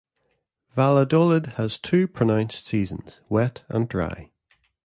Valladolid 0.75 1.45
has 1.57 1.77
two 1.77 2.07
pronounced 2.07 2.65
seasons, 2.65 3.21
wet 3.29 3.63
and 3.69 3.87
dry. 3.87 4.31